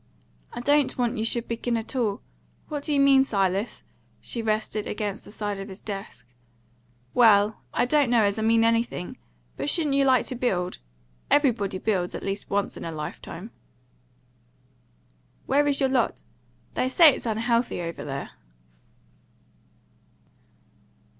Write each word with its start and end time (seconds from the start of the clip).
"I 0.51 0.61
don't 0.61 0.97
want 0.97 1.19
you 1.19 1.23
should 1.23 1.47
begin 1.47 1.77
at 1.77 1.95
all. 1.95 2.23
What 2.69 2.81
do 2.81 2.91
you 2.91 2.99
mean, 2.99 3.23
Silas?" 3.23 3.83
She 4.19 4.41
rested 4.41 4.87
against 4.87 5.23
the 5.23 5.31
side 5.31 5.59
of 5.59 5.69
his 5.69 5.79
desk. 5.79 6.27
"Well, 7.13 7.61
I 7.71 7.85
don't 7.85 8.09
know 8.09 8.23
as 8.23 8.39
I 8.39 8.41
mean 8.41 8.63
anything. 8.63 9.19
But 9.57 9.69
shouldn't 9.69 9.93
you 9.93 10.03
like 10.05 10.25
to 10.25 10.33
build? 10.35 10.79
Everybody 11.29 11.77
builds, 11.77 12.15
at 12.15 12.23
least 12.23 12.49
once 12.49 12.75
in 12.75 12.83
a 12.83 12.91
lifetime." 12.91 13.51
"Where 15.45 15.67
is 15.67 15.79
your 15.79 15.89
lot? 15.89 16.23
They 16.73 16.89
say 16.89 17.13
it's 17.15 17.27
unhealthy, 17.27 17.79
over 17.83 18.03
there." 18.03 18.31